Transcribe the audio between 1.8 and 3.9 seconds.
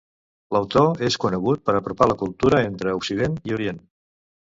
apropar la cultura entre Occident i Orient.